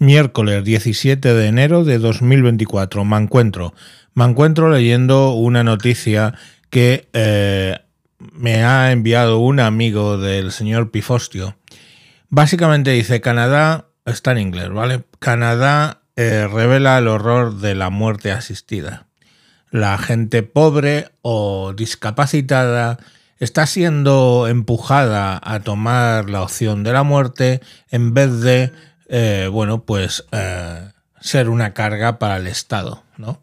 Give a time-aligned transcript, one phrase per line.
[0.00, 3.04] Miércoles 17 de enero de 2024.
[3.04, 3.74] Me encuentro,
[4.14, 6.34] me encuentro leyendo una noticia
[6.70, 7.80] que eh,
[8.32, 11.56] me ha enviado un amigo del señor Pifostio.
[12.28, 15.02] Básicamente dice Canadá, está en inglés, ¿vale?
[15.18, 19.08] Canadá eh, revela el horror de la muerte asistida.
[19.72, 22.98] La gente pobre o discapacitada
[23.40, 27.60] está siendo empujada a tomar la opción de la muerte
[27.90, 28.72] en vez de
[29.08, 30.90] eh, bueno, pues eh,
[31.20, 33.42] ser una carga para el Estado, ¿no?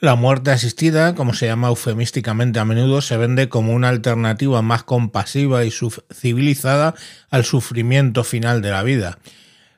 [0.00, 4.82] La muerte asistida, como se llama eufemísticamente a menudo, se vende como una alternativa más
[4.82, 5.72] compasiva y
[6.10, 6.94] civilizada
[7.28, 9.18] al sufrimiento final de la vida.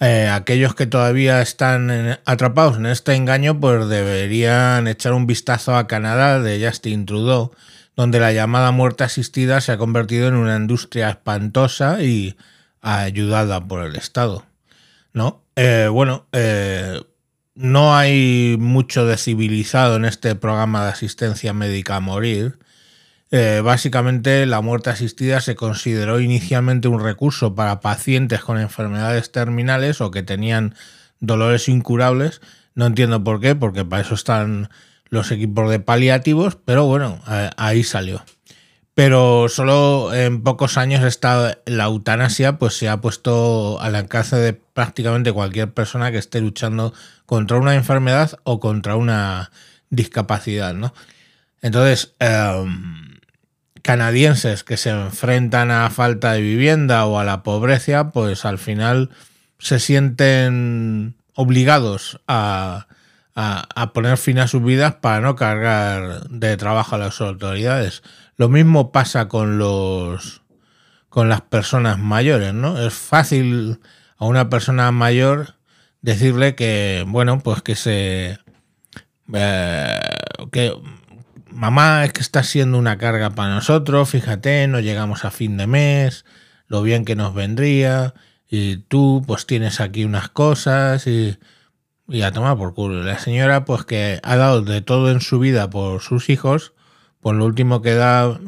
[0.00, 5.86] Eh, aquellos que todavía están atrapados en este engaño, pues deberían echar un vistazo a
[5.86, 7.52] Canadá de Justin Trudeau,
[7.96, 12.36] donde la llamada muerte asistida se ha convertido en una industria espantosa y
[12.80, 14.44] ayudada por el Estado.
[15.12, 15.42] ¿No?
[15.56, 17.00] Eh, bueno, eh,
[17.54, 22.58] no hay mucho de civilizado en este programa de asistencia médica a morir.
[23.36, 30.00] Eh, básicamente, la muerte asistida se consideró inicialmente un recurso para pacientes con enfermedades terminales
[30.00, 30.76] o que tenían
[31.18, 32.40] dolores incurables.
[32.76, 34.68] No entiendo por qué, porque para eso están
[35.08, 37.20] los equipos de paliativos, pero bueno,
[37.56, 38.24] ahí salió.
[38.94, 44.52] Pero solo en pocos años esta, la eutanasia pues, se ha puesto al alcance de
[44.52, 46.94] prácticamente cualquier persona que esté luchando
[47.26, 49.50] contra una enfermedad o contra una
[49.90, 50.72] discapacidad.
[50.72, 50.94] ¿no?
[51.62, 53.13] Entonces, em,
[53.84, 59.10] canadienses que se enfrentan a falta de vivienda o a la pobreza, pues al final
[59.58, 62.86] se sienten obligados a,
[63.34, 68.02] a, poner fin a sus vidas para no cargar de trabajo a las autoridades.
[68.36, 70.40] Lo mismo pasa con los
[71.10, 72.80] con las personas mayores, ¿no?
[72.80, 73.80] Es fácil
[74.16, 75.56] a una persona mayor
[76.00, 78.38] decirle que, bueno, pues que se
[79.34, 80.00] eh,
[80.50, 80.72] que
[81.54, 85.66] mamá es que está siendo una carga para nosotros, fíjate, no llegamos a fin de
[85.66, 86.24] mes,
[86.66, 88.14] lo bien que nos vendría,
[88.48, 91.38] y tú pues tienes aquí unas cosas y
[92.08, 93.02] y a tomar por culo.
[93.02, 96.72] La señora, pues que ha dado de todo en su vida por sus hijos,
[97.20, 98.38] pues lo último que da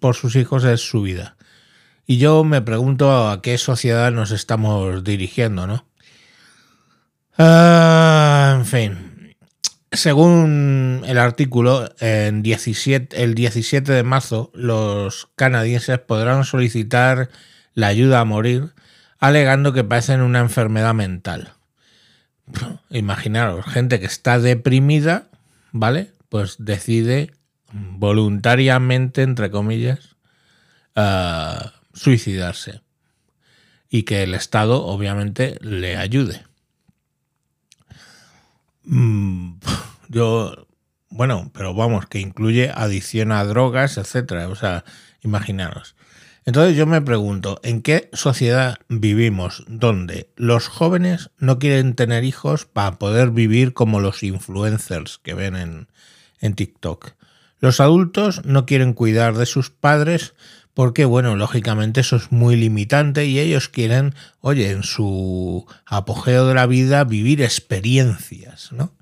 [0.00, 1.36] por sus hijos es su vida.
[2.06, 5.86] Y yo me pregunto a qué sociedad nos estamos dirigiendo, ¿no?
[7.36, 9.07] Ah, en fin,
[9.92, 17.30] según el artículo, en 17, el 17 de marzo los canadienses podrán solicitar
[17.74, 18.74] la ayuda a morir
[19.18, 21.52] alegando que padecen una enfermedad mental.
[22.90, 25.28] Imaginaros, gente que está deprimida,
[25.72, 26.12] ¿vale?
[26.28, 27.32] Pues decide
[27.72, 30.16] voluntariamente, entre comillas,
[30.96, 32.80] ah, suicidarse.
[33.90, 36.47] Y que el Estado, obviamente, le ayude.
[38.88, 39.58] Mm,
[40.08, 40.66] yo,
[41.10, 44.48] bueno, pero vamos, que incluye adicción a drogas, etcétera.
[44.48, 44.84] O sea,
[45.22, 45.94] imaginaros.
[46.46, 52.64] Entonces yo me pregunto, ¿en qué sociedad vivimos donde los jóvenes no quieren tener hijos
[52.64, 55.88] para poder vivir como los influencers que ven en,
[56.40, 57.12] en TikTok?
[57.60, 60.34] Los adultos no quieren cuidar de sus padres
[60.78, 66.54] porque, bueno, lógicamente eso es muy limitante y ellos quieren, oye, en su apogeo de
[66.54, 68.92] la vida vivir experiencias, ¿no?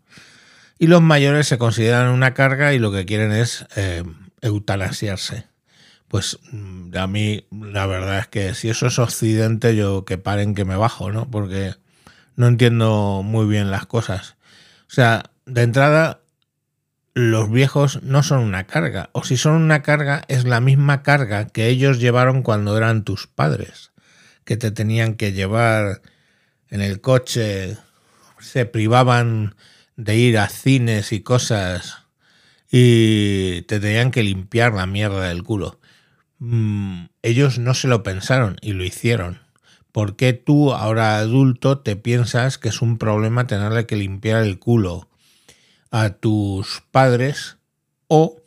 [0.79, 4.05] Y los mayores se consideran una carga y lo que quieren es eh,
[4.41, 5.45] eutanasiarse
[6.09, 10.55] pues mm, a mí la verdad es que si eso es Occidente, yo que paren
[10.55, 11.31] que me bajo, ¿no?
[11.31, 11.75] Porque
[12.37, 14.37] no entiendo muy bien las cosas.
[14.89, 16.21] O sea, de entrada,
[17.17, 21.47] los viejos no son una carga, o si son una carga, es la misma carga
[21.47, 23.91] que ellos llevaron cuando eran tus padres,
[24.45, 26.03] que te tenían que llevar
[26.69, 27.79] en el coche,
[28.39, 29.55] se privaban
[29.97, 32.03] de ir a cines y cosas
[32.71, 35.81] y te tenían que limpiar la mierda del culo.
[36.39, 39.41] Mm, ellos no se lo pensaron y lo hicieron.
[39.91, 44.59] ¿Por qué tú, ahora adulto, te piensas que es un problema tenerle que limpiar el
[44.59, 45.06] culo
[45.97, 47.57] a tus padres?
[48.07, 48.43] O,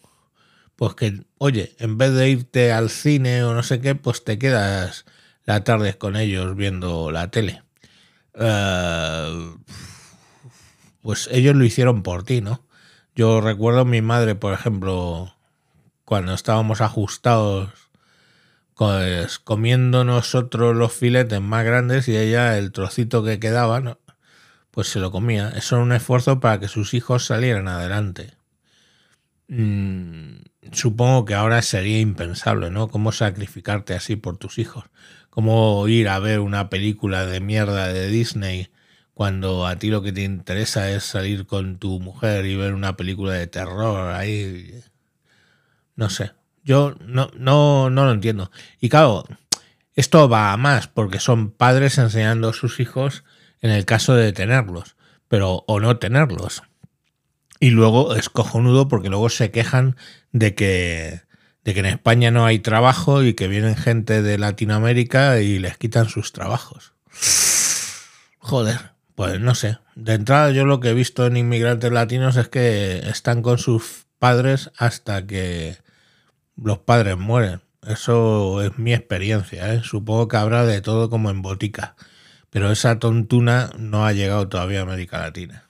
[0.75, 4.37] pues que, oye, en vez de irte al cine o no sé qué, pues te
[4.37, 5.05] quedas
[5.45, 7.63] la tarde con ellos viendo la tele.
[8.35, 9.55] Eh,
[11.01, 12.63] pues ellos lo hicieron por ti, ¿no?
[13.15, 15.35] Yo recuerdo a mi madre, por ejemplo,
[16.05, 17.71] cuando estábamos ajustados,
[18.75, 23.97] pues, comiendo nosotros los filetes más grandes y ella el trocito que quedaba,
[24.79, 25.49] pues se lo comía.
[25.57, 28.31] Eso era un esfuerzo para que sus hijos salieran adelante.
[29.49, 30.37] mm,
[30.71, 32.87] supongo que ahora sería impensable, ¿no?
[32.87, 34.85] ¿Cómo sacrificarte así por tus hijos?
[35.29, 38.69] ¿Cómo ir a ver una película de mierda de Disney
[39.13, 42.95] cuando a ti lo que te interesa es salir con tu mujer y ver una
[42.95, 44.81] película de terror ahí?
[45.97, 46.31] No sé.
[46.63, 48.49] Yo no, no, no lo entiendo.
[48.79, 49.25] Y claro,
[49.95, 53.25] esto va a más porque son padres enseñando a sus hijos
[53.61, 54.95] en el caso de tenerlos,
[55.27, 56.63] pero o no tenerlos.
[57.59, 59.97] Y luego es cojonudo porque luego se quejan
[60.31, 61.21] de que,
[61.63, 65.77] de que en España no hay trabajo y que vienen gente de Latinoamérica y les
[65.77, 66.93] quitan sus trabajos.
[68.39, 69.77] Joder, pues no sé.
[69.95, 74.05] De entrada yo lo que he visto en inmigrantes latinos es que están con sus
[74.17, 75.77] padres hasta que
[76.55, 77.61] los padres mueren.
[77.85, 79.73] Eso es mi experiencia.
[79.73, 79.81] ¿eh?
[79.83, 81.95] Supongo que habrá de todo como en botica.
[82.49, 85.69] Pero esa tontuna no ha llegado todavía a América Latina.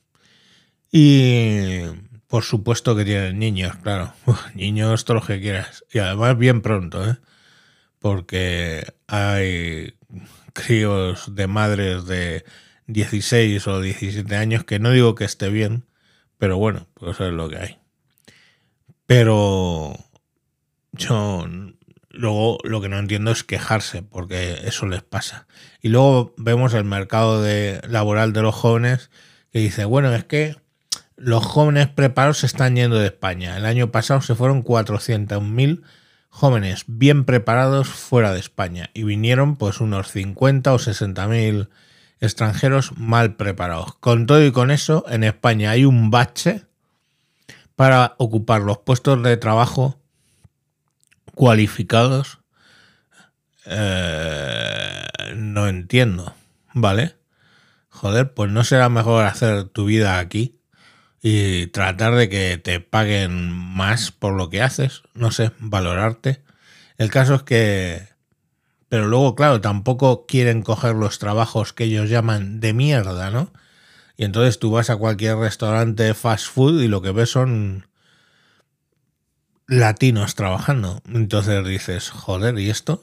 [0.91, 1.81] Y
[2.27, 4.13] por supuesto que tienen niños, claro.
[4.53, 5.83] niños, todo lo que quieras.
[5.91, 7.17] Y además bien pronto, ¿eh?
[7.99, 9.95] Porque hay
[10.53, 12.45] críos de madres de
[12.87, 15.85] 16 o 17 años que no digo que esté bien,
[16.37, 17.77] pero bueno, pues es lo que hay.
[19.05, 19.95] Pero
[20.91, 21.45] yo
[22.19, 25.47] luego lo que no entiendo es quejarse, porque eso les pasa.
[25.81, 29.09] Y luego vemos el mercado de, laboral de los jóvenes
[29.53, 30.57] que dice, bueno, es que
[31.15, 33.55] los jóvenes preparados se están yendo de España.
[33.55, 35.81] El año pasado se fueron 400.000
[36.27, 41.69] jóvenes bien preparados fuera de España y vinieron pues unos 50 o 60.000
[42.19, 43.95] extranjeros mal preparados.
[43.95, 46.65] Con todo y con eso, en España hay un bache
[47.77, 49.99] para ocupar los puestos de trabajo
[51.39, 52.39] cualificados,
[53.65, 55.07] eh,
[55.37, 56.35] no entiendo,
[56.73, 57.15] ¿vale?
[57.87, 60.59] Joder, pues no será mejor hacer tu vida aquí
[61.21, 66.43] y tratar de que te paguen más por lo que haces, no sé, valorarte.
[66.97, 68.09] El caso es que...
[68.89, 73.53] Pero luego, claro, tampoco quieren coger los trabajos que ellos llaman de mierda, ¿no?
[74.17, 77.88] Y entonces tú vas a cualquier restaurante fast food y lo que ves son
[79.69, 81.01] latinos trabajando.
[81.13, 83.01] Entonces dices, joder, ¿y esto?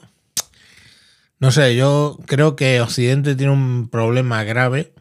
[1.39, 4.93] No sé, yo creo que Occidente tiene un problema grave,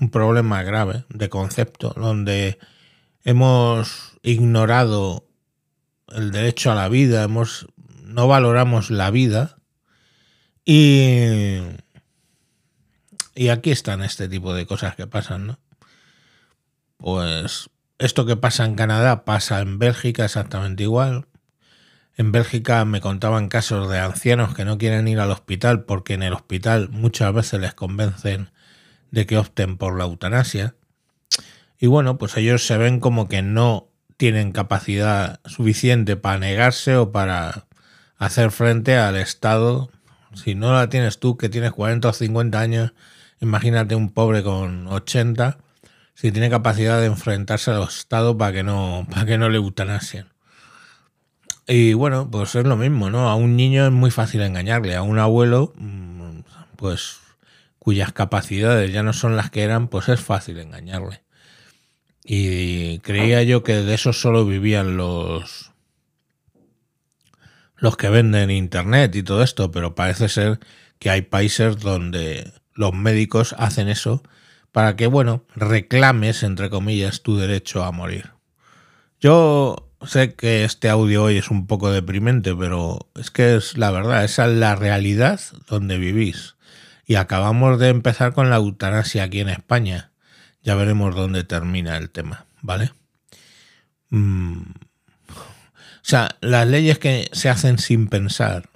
[0.00, 2.58] un problema grave de concepto, donde
[3.24, 5.26] hemos ignorado
[6.08, 7.66] el derecho a la vida, hemos,
[8.02, 9.58] no valoramos la vida
[10.64, 11.58] y,
[13.34, 15.58] y aquí están este tipo de cosas que pasan, ¿no?
[16.96, 17.68] Pues
[17.98, 21.26] esto que pasa en Canadá pasa en Bélgica exactamente igual.
[22.16, 26.22] En Bélgica me contaban casos de ancianos que no quieren ir al hospital porque en
[26.22, 28.50] el hospital muchas veces les convencen
[29.10, 30.74] de que opten por la eutanasia.
[31.78, 37.12] Y bueno, pues ellos se ven como que no tienen capacidad suficiente para negarse o
[37.12, 37.66] para
[38.16, 39.90] hacer frente al Estado.
[40.34, 42.92] Si no la tienes tú, que tienes 40 o 50 años,
[43.40, 45.58] imagínate un pobre con 80
[46.16, 50.26] si tiene capacidad de enfrentarse al Estado para que no, para que no le eutanasien.
[51.68, 53.28] Y bueno, pues es lo mismo, ¿no?
[53.28, 56.40] A un niño es muy fácil engañarle, a un abuelo, mm,
[56.76, 57.18] pues
[57.78, 61.22] cuyas capacidades ya no son las que eran, pues es fácil engañarle.
[62.24, 65.72] Y creía yo que de eso solo vivían los
[67.76, 70.60] los que venden internet y todo esto, pero parece ser
[70.98, 74.22] que hay países donde los médicos hacen eso
[74.76, 78.32] para que, bueno, reclames, entre comillas, tu derecho a morir.
[79.18, 83.90] Yo sé que este audio hoy es un poco deprimente, pero es que es la
[83.90, 86.56] verdad, esa es la realidad donde vivís.
[87.06, 90.10] Y acabamos de empezar con la eutanasia aquí en España.
[90.62, 92.92] Ya veremos dónde termina el tema, ¿vale?
[94.10, 94.60] Mm.
[95.30, 98.68] O sea, las leyes que se hacen sin pensar,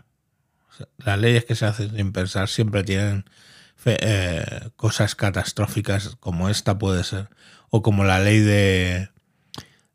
[0.97, 3.27] las leyes que se hacen sin pensar siempre tienen
[3.85, 7.29] eh, cosas catastróficas como esta puede ser,
[7.71, 9.09] o como la ley de,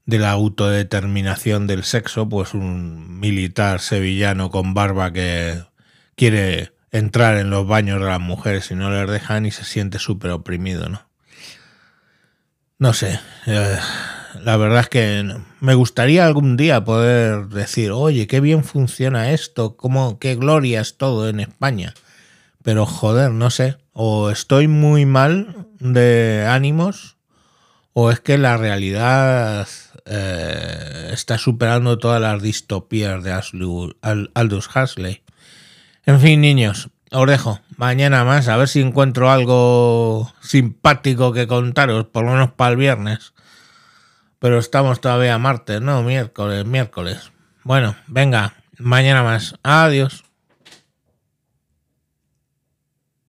[0.05, 5.63] de la autodeterminación del sexo, pues un militar sevillano con barba que
[6.15, 9.99] quiere entrar en los baños de las mujeres y no les dejan y se siente
[9.99, 11.07] súper oprimido, ¿no?
[12.77, 13.77] No sé, eh,
[14.41, 19.77] la verdad es que me gustaría algún día poder decir, oye, qué bien funciona esto,
[19.77, 21.93] cómo, qué gloria es todo en España.
[22.65, 23.77] Pero joder, no sé.
[23.93, 27.15] O estoy muy mal de ánimos
[27.93, 29.67] o es que la realidad
[30.05, 33.39] eh, está superando todas las distopías de
[34.33, 35.21] Aldous Huxley.
[36.07, 37.61] En fin, niños, os dejo.
[37.77, 42.77] Mañana más, a ver si encuentro algo simpático que contaros, por lo menos para el
[42.77, 43.33] viernes.
[44.39, 46.01] Pero estamos todavía martes, ¿no?
[46.01, 47.31] Miércoles, miércoles.
[47.63, 49.55] Bueno, venga, mañana más.
[49.61, 50.24] Adiós.